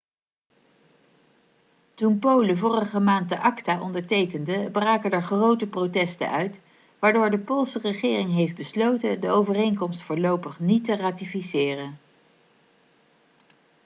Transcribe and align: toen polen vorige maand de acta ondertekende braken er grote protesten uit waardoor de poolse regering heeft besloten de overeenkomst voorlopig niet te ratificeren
toen 1.93 2.19
polen 2.19 2.57
vorige 2.57 2.99
maand 2.99 3.29
de 3.29 3.39
acta 3.39 3.81
ondertekende 3.81 4.69
braken 4.71 5.11
er 5.11 5.21
grote 5.23 5.67
protesten 5.67 6.29
uit 6.31 6.59
waardoor 6.99 7.29
de 7.29 7.37
poolse 7.37 7.79
regering 7.79 8.29
heeft 8.33 8.55
besloten 8.55 9.21
de 9.21 9.29
overeenkomst 9.29 10.01
voorlopig 10.01 10.59
niet 10.59 10.85
te 10.85 10.95
ratificeren 10.95 11.97